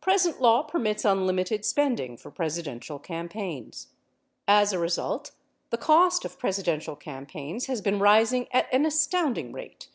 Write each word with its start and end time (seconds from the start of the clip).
Present 0.00 0.40
law 0.40 0.62
permits 0.62 1.04
unlimited 1.04 1.62
spending 1.62 2.16
for 2.16 2.30
Presidential 2.30 2.98
campaigns. 2.98 3.88
As 4.46 4.72
a 4.72 4.78
result, 4.78 5.32
the 5.68 5.76
cost 5.76 6.24
of 6.24 6.38
Presidential 6.38 6.96
campaigns 6.96 7.66
has 7.66 7.82
been 7.82 7.98
rising 8.00 8.48
at 8.50 8.72
an 8.72 8.86
astounding 8.86 9.52
rate. 9.52 9.88